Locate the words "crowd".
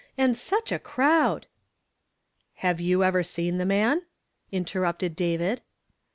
0.79-1.45